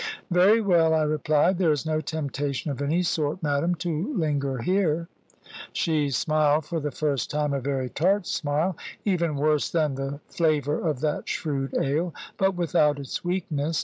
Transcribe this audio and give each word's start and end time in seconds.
"Very 0.31 0.61
well," 0.61 0.95
I 0.95 1.03
replied; 1.03 1.59
"there 1.59 1.71
is 1.71 1.85
no 1.85 2.01
temptation 2.01 2.71
of 2.71 2.81
any 2.81 3.03
sort, 3.03 3.43
madam, 3.43 3.75
to 3.75 4.17
linger 4.17 4.57
here." 4.63 5.09
She 5.73 6.09
smiled, 6.09 6.65
for 6.65 6.79
the 6.79 6.89
first 6.89 7.29
time, 7.29 7.53
a 7.53 7.59
very 7.59 7.87
tart 7.87 8.25
smile, 8.25 8.75
even 9.05 9.35
worse 9.35 9.69
than 9.69 9.93
the 9.93 10.19
flavour 10.27 10.79
of 10.79 11.01
that 11.01 11.29
shrewd 11.29 11.75
ale, 11.79 12.15
but 12.37 12.55
without 12.55 12.97
its 12.97 13.23
weakness. 13.23 13.77